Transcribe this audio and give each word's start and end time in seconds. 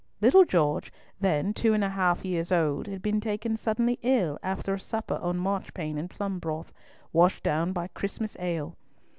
Little 0.19 0.45
George, 0.45 0.91
then 1.19 1.53
two 1.53 1.75
and 1.75 1.83
a 1.83 1.89
half 1.89 2.25
years 2.25 2.51
old, 2.51 2.87
had 2.87 3.03
been 3.03 3.21
taken 3.21 3.55
suddenly 3.55 3.99
ill 4.01 4.39
after 4.41 4.73
a 4.73 4.79
supper 4.79 5.19
on 5.21 5.37
marchpane 5.37 5.99
and 5.99 6.09
plum 6.09 6.39
broth, 6.39 6.73
washed 7.13 7.43
down 7.43 7.71
by 7.71 7.85
Christmas 7.89 8.35
ale. 8.39 8.75